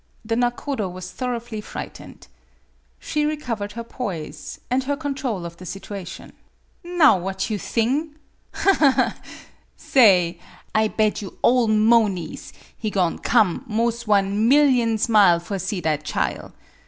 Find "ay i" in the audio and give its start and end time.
9.99-10.87